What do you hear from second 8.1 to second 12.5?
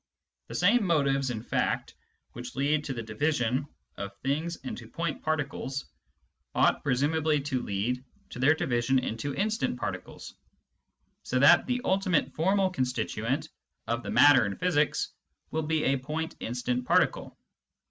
to their division into instant partides, so that the ultimate